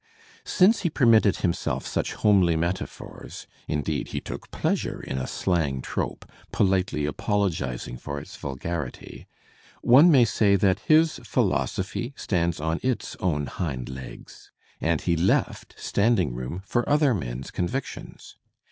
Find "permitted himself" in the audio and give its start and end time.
0.89-1.85